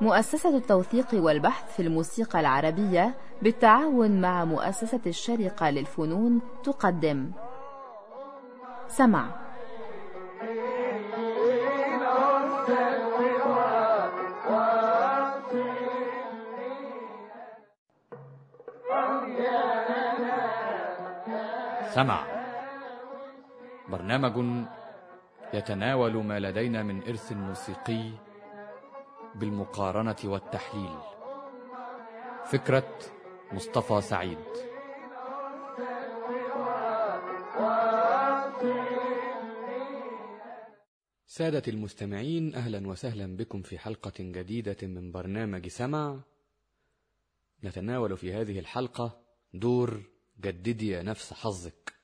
[0.00, 7.30] مؤسسة التوثيق والبحث في الموسيقى العربية بالتعاون مع مؤسسة الشرقة للفنون تقدم.
[8.88, 9.26] سمع.
[21.94, 22.20] سمع.
[23.88, 24.68] برنامج
[25.54, 28.10] يتناول ما لدينا من إرث موسيقي
[29.34, 30.98] بالمقارنة والتحليل.
[32.44, 32.98] فكرة
[33.52, 34.38] مصطفى سعيد.
[41.26, 46.20] سادة المستمعين أهلا وسهلا بكم في حلقة جديدة من برنامج سمع.
[47.64, 49.20] نتناول في هذه الحلقة
[49.54, 50.02] دور
[50.40, 51.94] جددي يا نفس حظك.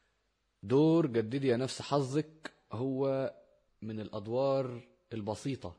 [0.63, 3.35] دور جددي يا نفس حظك هو
[3.83, 5.77] من الأدوار البسيطة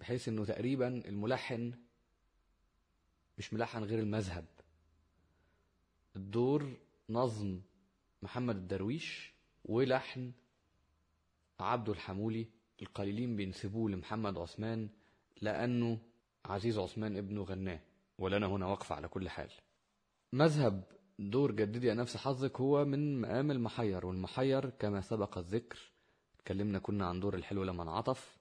[0.00, 1.74] بحيث إنه تقريبا الملحن
[3.38, 4.44] مش ملحن غير المذهب.
[6.16, 6.78] الدور
[7.10, 7.60] نظم
[8.22, 10.32] محمد الدرويش ولحن
[11.60, 12.46] عبده الحمولي
[12.82, 14.88] القليلين بينسبوه لمحمد عثمان
[15.40, 15.98] لأنه
[16.44, 17.80] عزيز عثمان ابنه غناه
[18.18, 19.50] ولنا هنا وقفة على كل حال.
[20.32, 20.84] مذهب
[21.18, 25.91] دور جددي يا نفس حظك هو من مقام المحير والمحير كما سبق الذكر
[26.42, 28.36] اتكلمنا كنا عن دور الحلو لما انعطف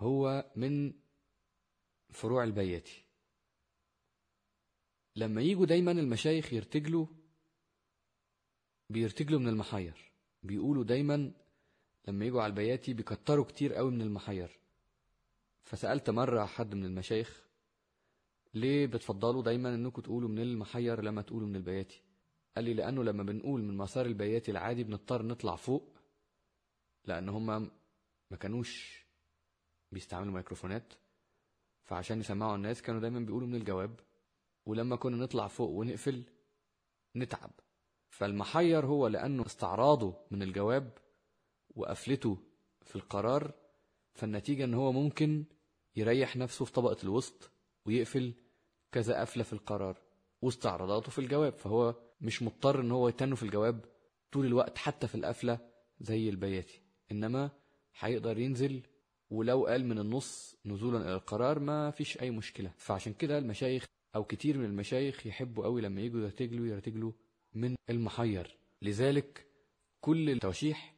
[0.00, 0.92] هو من
[2.10, 3.04] فروع البياتي.
[5.16, 7.06] لما يجوا دايما المشايخ يرتجلوا
[8.90, 10.12] بيرتجلوا من المحير.
[10.42, 11.32] بيقولوا دايما
[12.08, 14.58] لما يجوا على البياتي بيكتروا كتير قوي من المحير.
[15.64, 17.48] فسألت مرة حد من المشايخ
[18.54, 22.02] ليه بتفضلوا دايما إنكم تقولوا من المحير لما تقولوا من البياتي؟
[22.56, 25.97] قال لي لأنه لما بنقول من مسار البياتي العادي بنضطر نطلع فوق
[27.08, 27.58] لأن هما
[28.30, 29.04] ما كانوش
[29.92, 30.94] بيستعملوا ميكروفونات
[31.84, 34.00] فعشان يسمعوا الناس كانوا دايما بيقولوا من الجواب
[34.66, 36.24] ولما كنا نطلع فوق ونقفل
[37.16, 37.50] نتعب.
[38.10, 40.98] فالمحير هو لأنه استعراضه من الجواب
[41.74, 42.38] وقفلته
[42.82, 43.54] في القرار
[44.14, 45.44] فالنتيجة إن هو ممكن
[45.96, 47.50] يريح نفسه في طبقة الوسط
[47.86, 48.34] ويقفل
[48.92, 49.98] كذا قفلة في القرار
[50.42, 51.52] واستعراضاته في الجواب.
[51.52, 53.84] فهو مش مضطر إن هو يتنه في الجواب
[54.32, 55.58] طول الوقت حتى في القفلة
[56.00, 56.87] زي البياتي.
[57.12, 57.50] إنما
[57.98, 58.82] هيقدر ينزل
[59.30, 62.72] ولو قال من النص نزولا إلى القرار ما فيش أي مشكلة.
[62.76, 67.12] فعشان كده المشايخ أو كتير من المشايخ يحبوا قوي لما يجوا يرتجلوا يرتجلوا
[67.54, 68.58] من المحير.
[68.82, 69.46] لذلك
[70.00, 70.94] كل التوشيح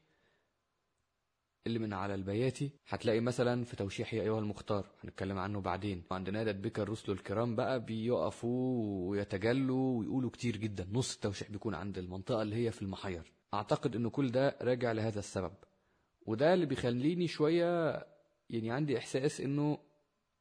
[1.67, 6.03] اللي من على البياتي هتلاقي مثلا في توشيح يا أيها المختار هنتكلم عنه بعدين.
[6.11, 10.89] وعند نادى بك الرسل الكرام بقى بيقفوا ويتجلوا ويقولوا كتير جدا.
[10.93, 13.33] نص التوشيح بيكون عند المنطقة اللي هي في المحير.
[13.55, 15.53] أعتقد إن كل ده راجع لهذا السبب.
[16.27, 17.93] وده اللي بيخليني شوية
[18.51, 19.79] يعني عندي إحساس إنه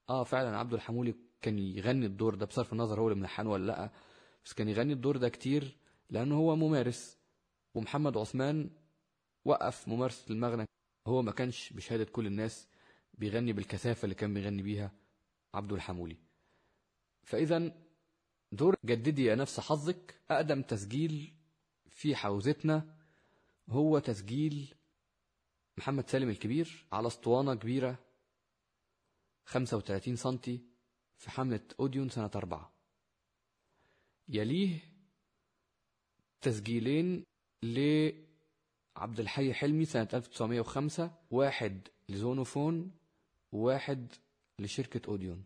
[0.10, 3.92] آه فعلا عبد الحمولي كان يغني الدور ده بصرف النظر هو اللي ملحنه ولا لأ.
[4.46, 5.78] بس كان يغني الدور ده كتير
[6.10, 7.18] لأنه هو ممارس
[7.76, 8.70] ومحمد عثمان
[9.46, 10.66] وقف ممارسة المغنى.
[11.08, 12.68] هو ما كانش بشهادة كل الناس
[13.14, 14.92] بيغني بالكثافة اللي كان بيغني بيها
[15.54, 16.18] عبد الحمولي.
[17.24, 17.72] فاذا
[18.52, 21.34] دور جددي يا نفس حظك أقدم تسجيل
[21.90, 22.96] في حوزتنا
[23.70, 24.74] هو تسجيل
[25.80, 28.00] محمد سالم الكبير على أسطوانة كبيرة
[29.46, 30.62] 35 سنتي
[31.18, 32.74] في حملة أوديون سنة أربعة.
[34.28, 34.80] يليه
[36.42, 37.24] تسجيلين
[37.64, 42.92] لعبد الحي حلمي سنة 1905 واحد لزونوفون
[43.52, 44.14] وواحد
[44.60, 45.44] لشركة أوديون.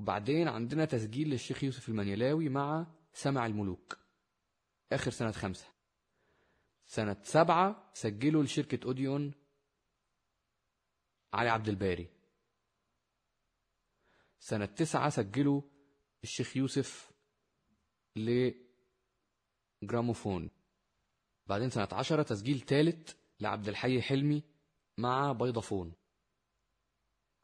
[0.00, 3.98] وبعدين عندنا تسجيل للشيخ يوسف المنيلاوي مع سمع الملوك
[4.92, 5.79] آخر سنة خمسة.
[6.90, 9.34] سنة سبعة سجلوا لشركة أوديون
[11.32, 12.08] علي عبد الباري.
[14.38, 15.62] سنة تسعة سجلوا
[16.22, 17.12] الشيخ يوسف
[19.82, 20.50] لجراموفون.
[21.46, 24.42] بعدين سنة عشرة تسجيل ثالث لعبد الحي حلمي
[24.98, 25.94] مع بيضافون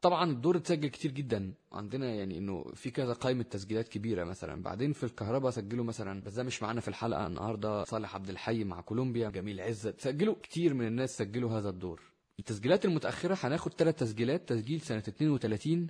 [0.07, 1.53] طبعا الدور اتسجل كتير جدا.
[1.71, 4.61] عندنا يعني إنه في كذا قائمة تسجيلات كبيرة مثلا.
[4.61, 6.21] بعدين في الكهرباء سجلوا مثلا.
[6.21, 7.83] بس ده مش معانا في الحلقة النهارده.
[7.83, 9.29] صالح عبد الحي مع كولومبيا.
[9.29, 10.01] جميل عزت.
[10.01, 12.01] سجلوا كتير من الناس سجلوا هذا الدور.
[12.39, 14.49] التسجيلات المتأخرة هناخد ثلاث تسجيلات.
[14.49, 15.87] تسجيل سنة 32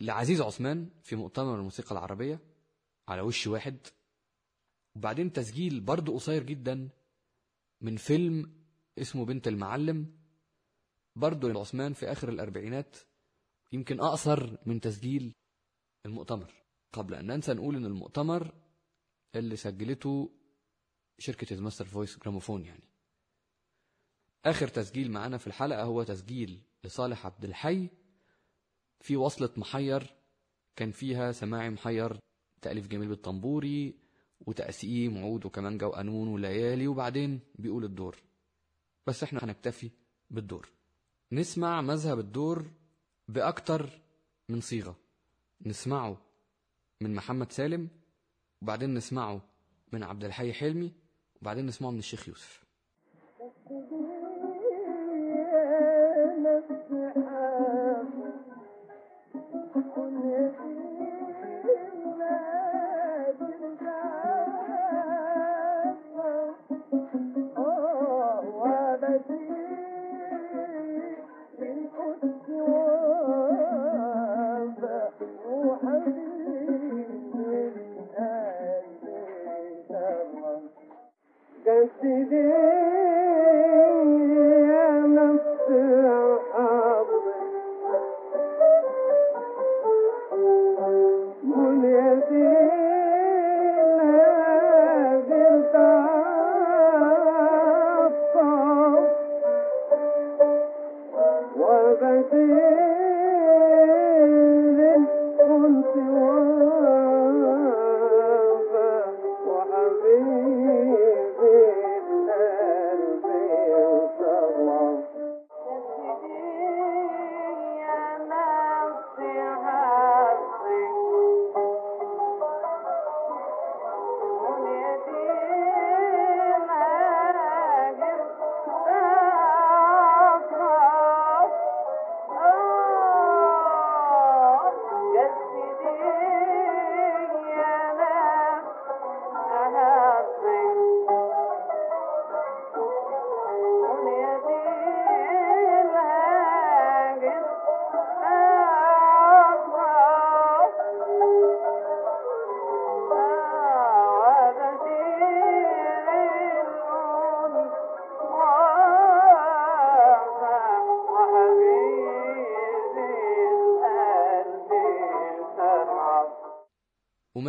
[0.00, 2.40] لعزيز عثمان في مؤتمر الموسيقى العربية
[3.08, 3.76] على وش واحد.
[4.96, 6.88] وبعدين تسجيل برضه قصير جدا
[7.80, 8.52] من فيلم
[8.98, 10.19] اسمه بنت المعلم.
[11.16, 12.96] برضه عثمان في آخر الأربعينات
[13.72, 15.32] يمكن أقصر من تسجيل
[16.06, 16.52] المؤتمر.
[16.92, 18.54] قبل أن ننسى نقول إن المؤتمر
[19.34, 20.30] اللي سجلته
[21.18, 22.90] شركة ال Master Voice Gramophone يعني.
[24.44, 27.88] آخر تسجيل معانا في الحلقة هو تسجيل لصالح عبد الحي
[29.00, 30.14] في وصلة محير
[30.76, 32.18] كان فيها سماعي محير
[32.62, 33.98] تأليف جميل بك الطنبوري
[34.40, 38.16] وتقسيم عود وكمانجا وقانون وليالي وبعدين بيقول الدور.
[39.06, 39.90] بس إحنا هنكتفي
[40.30, 40.68] بالدور.
[41.32, 42.64] نسمع مذهب الدور
[43.28, 44.00] بأكتر
[44.48, 44.96] من صيغة.
[45.66, 46.16] نسمعه
[47.00, 47.88] من محمد سالم
[48.62, 49.40] وبعدين نسمعه
[49.92, 50.92] من عبد الحي حلمي
[51.42, 52.64] وبعدين نسمعه من الشيخ يوسف.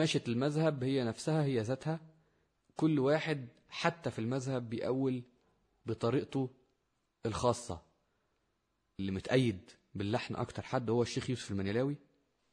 [0.02, 2.00] قماشة المذهب هي نفسها هي ذاتها.
[2.76, 5.24] كل واحد حتى في المذهب بيأول
[5.86, 6.50] بطريقته
[7.26, 7.82] الخاصة.
[9.00, 11.96] اللي متأيد باللحن أكتر حد هو الشيخ يوسف المنيلاوي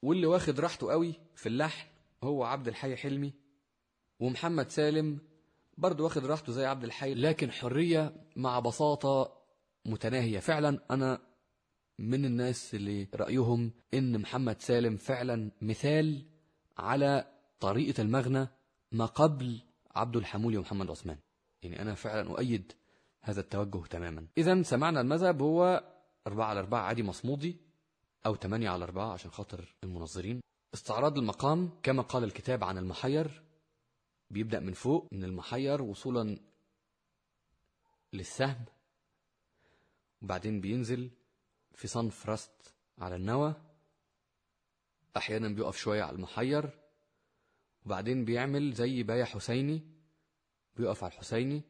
[0.03, 1.89] واللي واخد راحته قوي في اللحن
[2.25, 3.33] هو عبد الحي حلمي
[4.21, 5.19] ومحمد سالم
[5.79, 9.33] برضه واخد راحته زي عبد الحي لكن حرية مع بساطة
[9.85, 10.39] متناهية.
[10.39, 11.21] فعلا أنا
[11.99, 16.25] من الناس اللي رأيهم إن محمد سالم فعلا مثال
[16.79, 18.49] على طريقة المغنى
[18.93, 19.61] ما قبل
[19.95, 21.19] عبد الحمولي ومحمد عثمان.
[21.63, 22.73] يعني أنا فعلا أؤيد
[23.21, 24.27] هذا التوجه تماما.
[24.39, 25.85] إذا سمعنا المذهب هو
[26.27, 27.57] أربعة على أربعة عادي مصمودي
[28.27, 30.41] أو ثمانية على أربعة عشان خاطر المنظرين.
[30.75, 33.43] استعراض المقام كما قال الكتاب عن المحير
[34.31, 36.39] بيبدأ من فوق من المحير وصولا
[38.13, 38.65] للسهم.
[40.23, 41.11] وبعدين بينزل
[41.75, 43.55] في صنف رست على النوى.
[45.17, 46.88] أحيانا بيقف شوية على المحير.
[47.89, 49.83] وبعدين بيعمل زي بايع حسيني
[50.77, 51.63] بيقف على الحسيني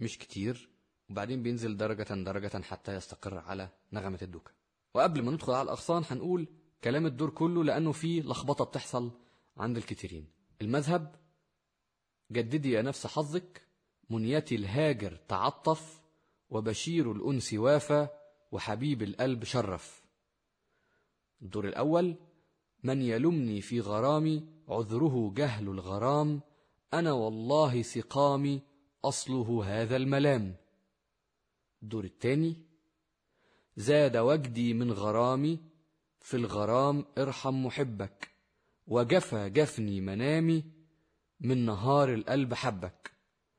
[0.00, 0.68] مش كتير
[1.10, 4.50] وبعدين بينزل درجة درجة حتى يستقر على نغمة الدوكة
[4.94, 6.48] وقبل ما ندخل على الأغصان هنقول
[6.84, 9.10] كلام الدور كله لأنه فيه لخبطة بتحصل
[9.56, 10.26] عند الكثيرين.
[10.62, 11.14] المذهب
[12.32, 13.62] جددي يا نفس حظك
[14.10, 16.00] منيتي الهاجر تعطف
[16.50, 18.08] وبشير الأنس وافى
[18.52, 20.04] وحبيب القلب شرف.
[21.42, 22.16] الدور الأول
[22.82, 26.40] من يلمني في غرامي عذره جهل الغرام
[26.94, 28.60] أنا والله سقامي
[29.04, 30.54] أصله هذا الملام.
[31.82, 32.56] الدور الثاني
[33.76, 35.58] زاد وجدي من غرامي
[36.20, 38.30] في الغرام ارحم محبك
[38.86, 40.64] وجفى جفني منامي
[41.40, 43.10] من نهار القلب حبك.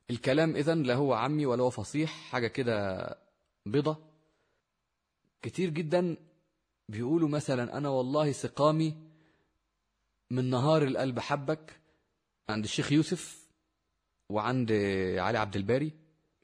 [0.10, 3.18] الكلام إذن لا هو عمي ولا هو فصيح حاجة كده
[3.66, 3.98] بيضة.
[5.42, 6.18] كتير جدا
[6.90, 9.09] بيقولوا مثلا أنا والله سقامي
[10.32, 11.80] من نهار القلب حبك
[12.50, 13.50] عند الشيخ يوسف
[14.30, 14.72] وعند
[15.18, 15.92] علي عبد الباري.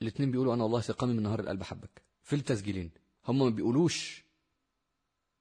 [0.02, 2.02] الاثنين بيقولوا أنا والله سقامي من نهار القلب حبك.
[2.24, 2.92] في التسجيلين.
[3.28, 4.26] هم ما بيقولوش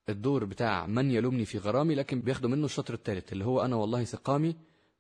[0.09, 4.05] الدور بتاع من يلومني في غرامي لكن بياخدوا منه الشطر الثالث اللي هو أنا والله
[4.05, 4.57] سقامي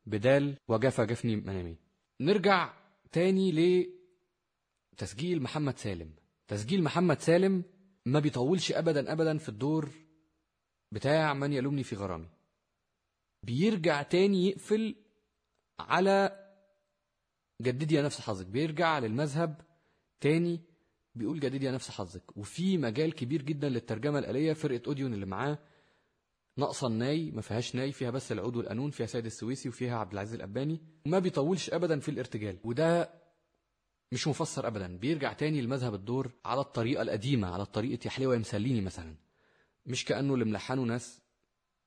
[0.06, 1.76] بدال وجفا جفني منامي.
[2.20, 2.74] نرجع
[3.12, 3.86] تاني
[4.92, 6.10] لتسجيل محمد سالم.
[6.48, 7.62] تسجيل محمد سالم
[8.06, 9.90] ما بيطولش أبدا أبدا في الدور
[10.92, 12.28] بتاع من يلومني في غرامي.
[13.44, 14.94] بيرجع تاني يقفل
[15.80, 16.44] على
[17.62, 19.60] جددي يا نفس حظك بيرجع للمذهب
[20.20, 20.60] تاني
[21.14, 22.36] بيقول جديد يا نفس حظك.
[22.36, 25.58] وفي مجال كبير جدا للترجمة الآلية فرقة أوديون اللي معاه
[26.56, 30.34] ناقصة الناي ما فيهاش ناي فيها بس العود والقانون فيها سيد السويسي وفيها عبد العزيز
[30.34, 32.58] الأباني وما بيطولش أبدا في الارتجال.
[32.64, 33.10] وده
[34.12, 38.38] مش مفسر أبدا بيرجع تاني لمذهب الدور على الطريقة القديمة على طريقة يا حلوة يا
[38.38, 39.14] مسليني مثلا.
[39.86, 41.20] مش كأنه اللي ملحنه ناس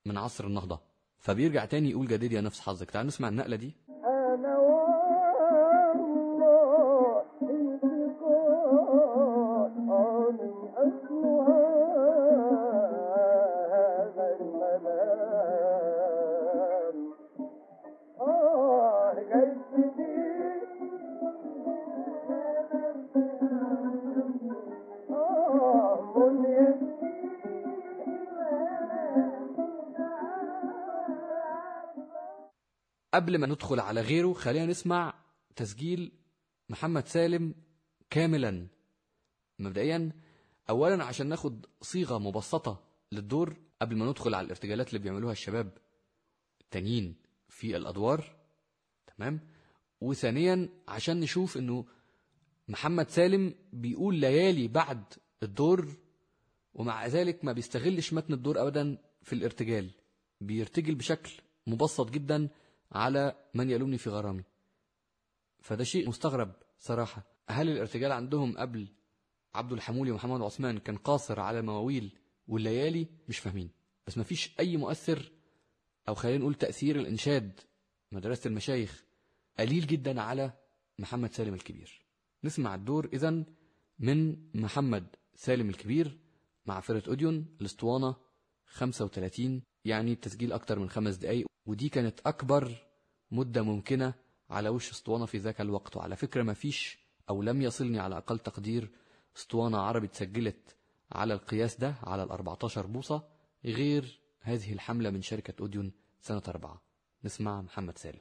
[0.06, 0.87] من عصر النهضة.
[1.20, 2.90] فبيرجع تاني يقول جديد يا نفس حظك.
[2.90, 3.87] تعال نسمع النقلة دي.
[33.18, 35.14] قبل ما ندخل على غيره خلينا نسمع
[35.56, 36.12] تسجيل
[36.68, 37.54] محمد سالم
[38.10, 38.66] كاملا.
[39.58, 40.12] مبدئيا
[40.70, 45.70] اولا عشان ناخد صيغة مبسطة للدور قبل ما ندخل على الارتجالات اللي بيعملوها الشباب
[46.60, 47.14] التانيين
[47.48, 48.36] في الأدوار.
[49.16, 49.40] تمام؟
[50.00, 51.84] وثانيا عشان نشوف إنه
[52.68, 55.04] محمد سالم بيقول ليالي بعد
[55.42, 55.88] الدور
[56.74, 59.90] ومع ذلك ما بيستغلش متن الدور ابدا في الارتجال.
[60.40, 61.32] بيرتجل بشكل
[61.66, 62.48] مبسط جدا.
[62.92, 64.44] على من يلومني في غرامي.
[65.60, 67.22] فده شيء مستغرب صراحة.
[67.48, 68.88] هل الارتجال عندهم قبل
[69.54, 72.18] عبد الحمولي ومحمد عثمان كان قاصر على المواويل
[72.48, 73.70] والليالي؟ مش فاهمين.
[74.06, 75.32] بس ما فيش أي مؤثر
[76.08, 77.60] أو خلينا نقول تأثير الإنشاد
[78.12, 79.04] مدرسة المشايخ
[79.58, 80.52] قليل جدا على
[80.98, 82.06] محمد سالم الكبير.
[82.44, 83.44] نسمع الدور إذا
[83.98, 86.18] من محمد سالم الكبير
[86.66, 88.16] مع فرقة أوديون الاسطوانة
[88.66, 92.86] 35 يعني التسجيل أكتر من خمس دقايق ودي كانت أكبر
[93.30, 94.14] مدة ممكنة
[94.50, 95.96] على وش أسطوانة في ذاك الوقت.
[95.96, 96.98] وعلى فكرة ما فيش
[97.30, 98.90] أو لم يصلني على أقل تقدير
[99.36, 100.76] أسطوانة عربي اتسجلت
[101.12, 103.22] على القياس ده على ال 14 بوصة
[103.64, 106.82] غير هذه الحملة من شركة أوديون سنة أربعة.
[107.24, 108.20] نسمع محمد سالم.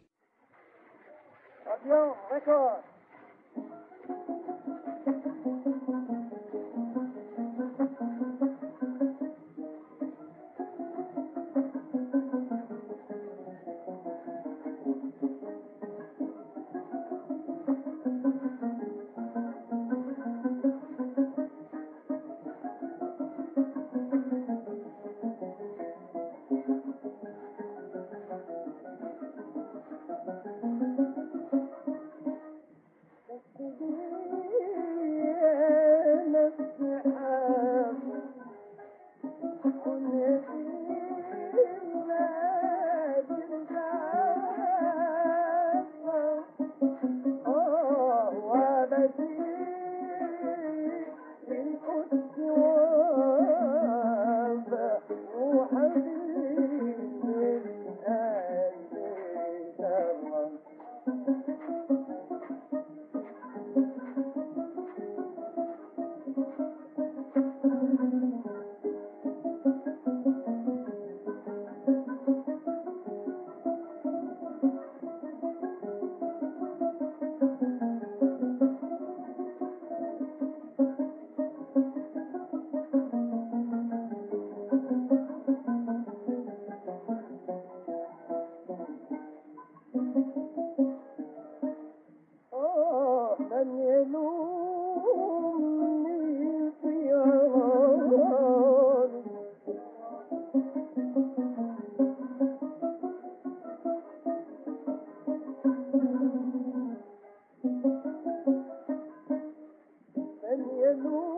[110.98, 111.37] من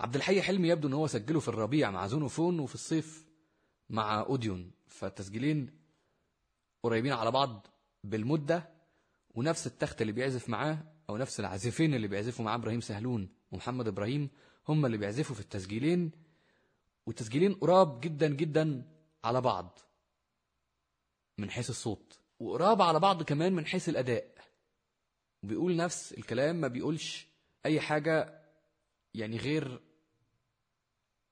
[0.00, 3.26] عبد الحي حلمي يبدو إن هو سجله في الربيع مع زونوفون وفي الصيف
[3.90, 4.70] مع أوديون.
[4.86, 5.78] فالتسجيلين
[6.82, 7.66] قريبين على بعض
[8.04, 8.68] بالمدة
[9.34, 10.78] ونفس التخت اللي بيعزف معاه
[11.10, 14.30] أو نفس العازفين اللي بيعزفوا معاه إبراهيم سهلون ومحمد إبراهيم
[14.68, 16.10] هم اللي بيعزفوا في التسجيلين.
[17.06, 18.82] والتسجيلين قراب جدا جدا
[19.24, 19.78] على بعض
[21.38, 24.34] من حيث الصوت وقراب على بعض كمان من حيث الأداء.
[25.42, 27.26] بيقول نفس الكلام ما بيقولش
[27.66, 28.42] أي حاجة
[29.14, 29.87] يعني غير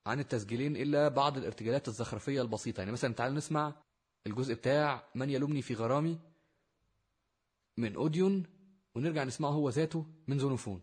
[0.07, 2.79] عن التسجيلين إلا بعض الارتجالات الزخرفية البسيطة.
[2.79, 3.73] يعني مثلا تعال نسمع
[4.27, 6.19] الجزء بتاع من يلومني في غرامي
[7.77, 8.43] من أوديون
[8.95, 10.81] ونرجع نسمعه هو ذاته من زونوفون.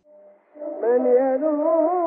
[0.57, 2.04] من يلومني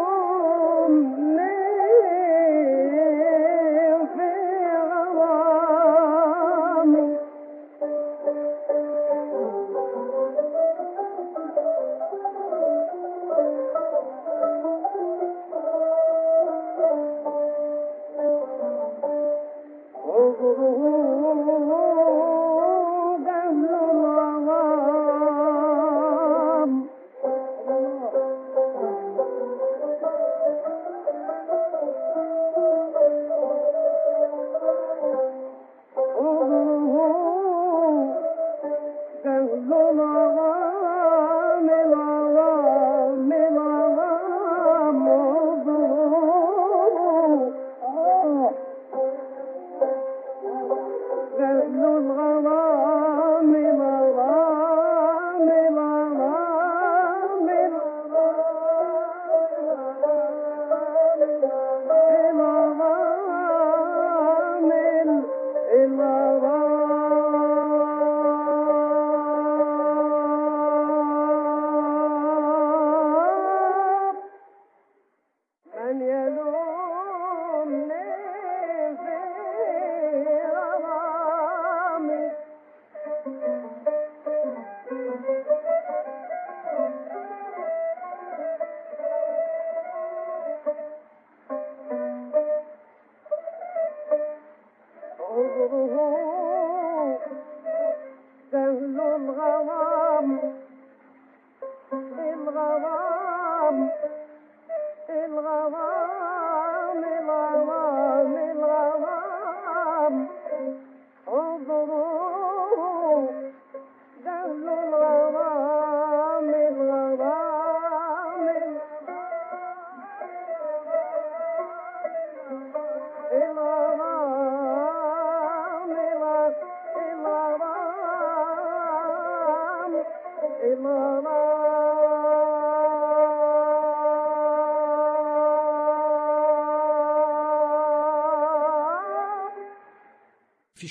[95.63, 96.26] عذره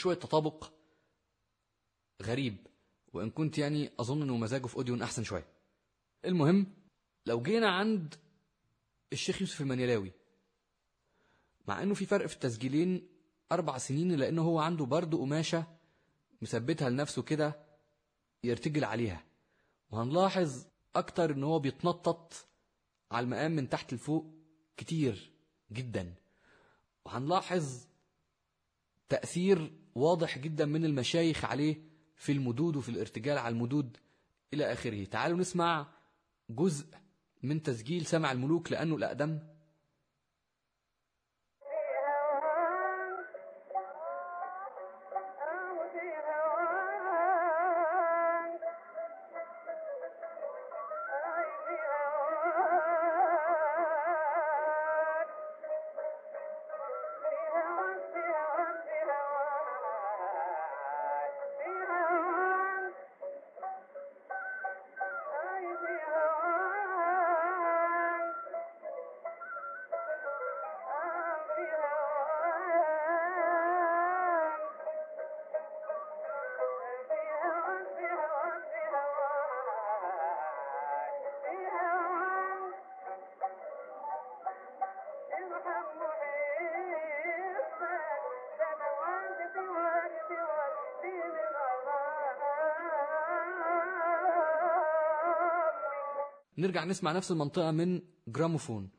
[0.06, 0.72] في شوية تطابق
[2.22, 2.66] غريب
[3.12, 5.46] وإن كنت يعني أظن إنه مزاجه في أوديون أحسن شوية.
[6.24, 6.66] المهم
[7.26, 8.14] لو جينا عند
[9.12, 10.12] الشيخ يوسف المنيلاوي
[11.68, 13.08] مع إنه في فرق في التسجيلين
[13.52, 15.66] أربع سنين لأنه هو عنده برضه قماشة
[16.42, 17.66] مثبتها لنفسه كده
[18.44, 19.24] يرتجل عليها.
[19.90, 20.66] وهنلاحظ
[20.96, 22.48] أكتر إن هو بيتنطط
[23.10, 24.26] على المقام من تحت لفوق
[24.76, 25.32] كتير
[25.72, 26.14] جدا.
[27.04, 27.86] وهنلاحظ
[29.08, 31.82] تأثير واضح جدا من المشايخ عليه
[32.16, 33.96] في المدود وفي الارتجال على المدود
[34.54, 35.04] إلى آخره.
[35.04, 35.86] تعالوا نسمع
[36.50, 36.86] جزء
[37.42, 39.38] من تسجيل سمع الملوك لأنه الأقدم.
[96.58, 98.90] نرجع نسمع نفس المنطقة من جراموفون.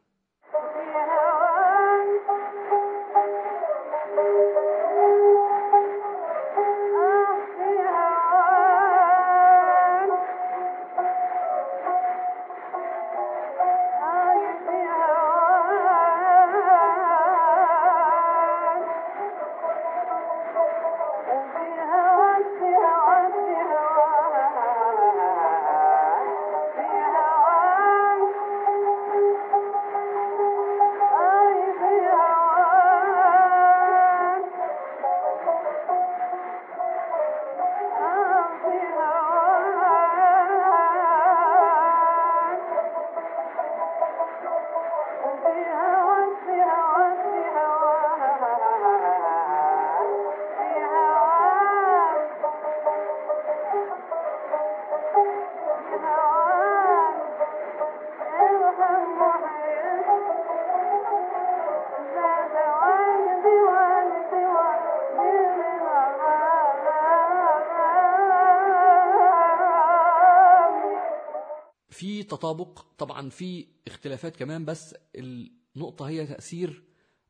[72.28, 76.84] تطابق طبعا في اختلافات كمان بس النقطة هي تأثير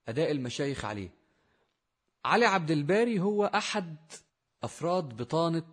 [0.08, 1.10] أداء المشايخ عليه.
[2.26, 3.98] علي عبد الباري هو أحد
[4.64, 5.64] أفراد بطانة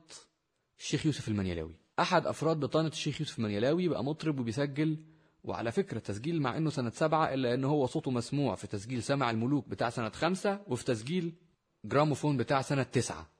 [0.78, 1.74] الشيخ يوسف المنيلاوي.
[2.00, 5.04] أحد أفراد بطانة الشيخ يوسف المنيلاوي بقى مطرب وبيسجل
[5.44, 9.30] وعلى فكرة تسجيل مع إنه سنة سبعة إلا إن هو صوته مسموع في تسجيل سمع
[9.30, 11.32] الملوك بتاع سنة خمسة وفي تسجيل
[11.84, 13.30] جراموفون بتاع سنة تسعة.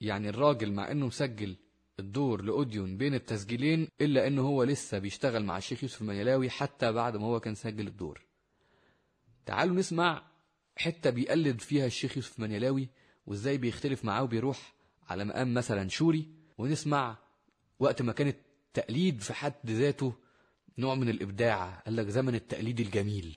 [0.00, 1.56] يعني الراجل مع إنه مسجل
[1.98, 7.16] الدور لأوديون بين التسجيلين إلا إنه هو لسه بيشتغل مع الشيخ يوسف المنيلاوي حتى بعد
[7.16, 8.26] ما هو كان سجل الدور.
[9.46, 10.22] تعالوا نسمع
[10.76, 12.88] حتة بيقلد فيها الشيخ يوسف المنيلاوي
[13.26, 14.74] وإزاي بيختلف معاه وبيروح
[15.08, 16.28] على مقام مثلا شوري
[16.58, 17.18] ونسمع
[17.78, 20.14] وقت ما كان التقليد في حد ذاته
[20.78, 21.82] نوع من الإبداع.
[21.86, 23.36] قال لك زمن التقليد الجميل.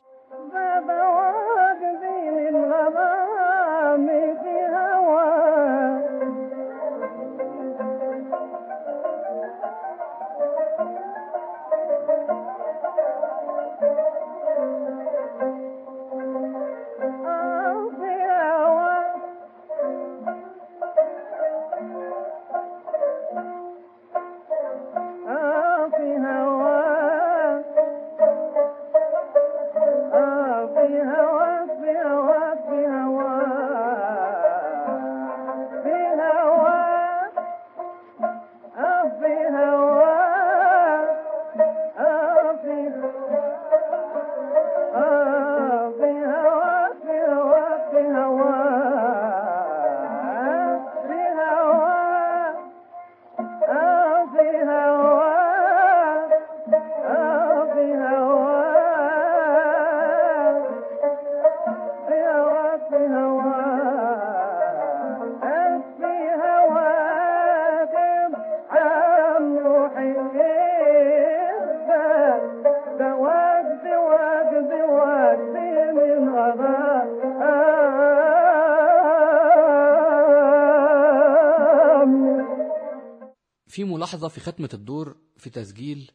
[83.77, 86.11] في ملاحظة في ختمة الدور في تسجيل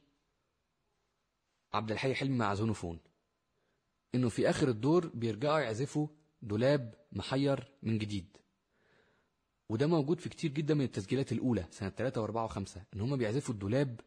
[1.73, 2.99] عبد الحي حلمي مع زونوفون
[4.15, 6.09] إنه في آخر الدور بيرجعوا يعزفوا
[6.43, 8.37] دولاب محير من جديد.
[9.69, 13.55] وده موجود في كتير جدا من التسجيلات الأولى سنة 3 و4 و5 إن هما بيعزفوا
[13.55, 14.01] الدولاب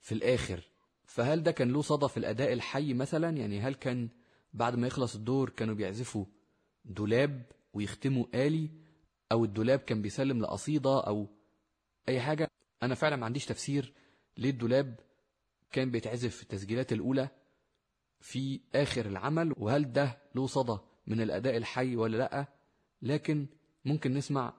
[0.00, 0.70] في الآخر.
[1.04, 4.08] فهل ده كان له صدى في الأداء الحي مثلا؟ يعني هل كان
[4.52, 6.24] بعد ما يخلص الدور كانوا بيعزفوا
[6.84, 8.70] دولاب ويختموا آلي
[9.32, 11.35] أو الدولاب كان بيسلم لقصيدة أو
[12.08, 12.48] أي حاجة.
[12.82, 13.94] أنا فعلا ما عنديش تفسير
[14.36, 15.00] ليه الدولاب
[15.72, 17.28] كان بيتعزف في التسجيلات الأولى
[18.20, 22.46] في آخر العمل وهل ده له صدى من الأداء الحي ولا لأ.
[23.02, 23.46] لكن
[23.84, 24.52] ممكن نسمع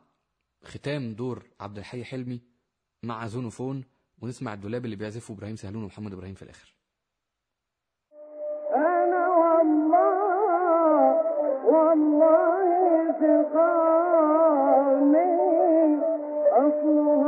[0.64, 2.42] ختام دور عبد الحي حلمي
[3.04, 3.84] مع زونوفون
[4.22, 6.76] ونسمع الدولاب اللي بيعزفه إبراهيم سهلون ومحمد إبراهيم في الآخر.
[8.76, 10.18] أنا والله
[11.66, 12.68] والله
[13.20, 14.68] سقامي
[16.52, 17.27] أصلها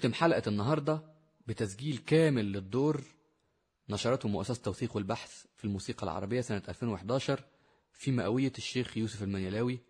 [0.00, 1.02] نختم حلقة النهاردة
[1.46, 3.02] بتسجيل كامل للدور
[3.88, 7.44] نشرته مؤسسة توثيق والبحث في الموسيقى العربية سنة 2011
[7.92, 9.80] في مئوية الشيخ يوسف المنيلاوي.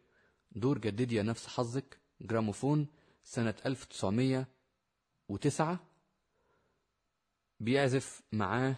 [0.52, 2.86] دور جددي يا نفس حظك جراموفون
[3.24, 5.78] سنة 1909
[7.60, 8.76] بيعزف معاه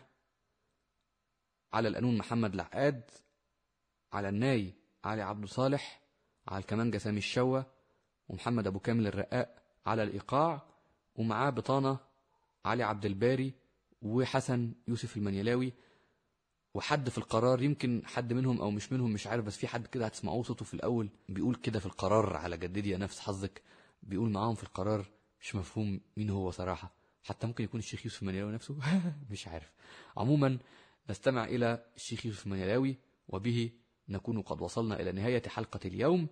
[1.73, 3.11] على القانون محمد العقاد
[4.13, 6.03] على الناي علي عبد صالح
[6.49, 7.65] على الكمانجة سامي الشوى
[8.29, 10.72] ومحمد أبو كامل الرقاق على الإيقاع.
[11.15, 11.99] ومعاه بطانة
[12.65, 13.55] علي عبد الباري
[14.03, 15.73] وحسن يوسف المنيلاوي.
[16.75, 20.07] وحد في القرار يمكن حد منهم أو مش منهم مش عارف بس في حد كده
[20.07, 21.09] هتسمعوه صوته في الأول.
[21.29, 23.63] بيقول كده في القرار على جددي يا نفس حظك.
[24.03, 25.07] بيقول معاهم في القرار
[25.41, 26.95] مش مفهوم مين هو صراحة.
[27.23, 28.79] حتى ممكن يكون الشيخ يوسف المنيلاوي نفسه؟
[29.31, 29.73] مش عارف.
[30.17, 30.59] عموما
[31.11, 32.97] نستمع إلى الشيخ يوسف المنيلاوي
[33.29, 33.71] وبه
[34.09, 36.27] نكون قد وصلنا إلى نهاية حلقة اليوم.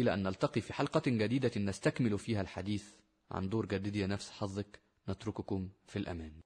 [0.00, 2.94] إلى أن نلتقي في حلقة جديدة نستكمل فيها الحديث.
[3.30, 6.45] عن دور جددي نفس حظك نترككم في الأمان.